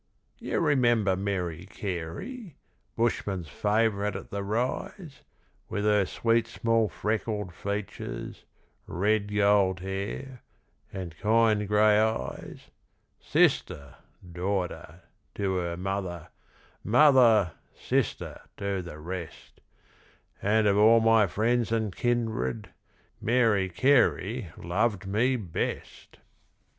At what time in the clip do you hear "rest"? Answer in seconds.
18.97-19.61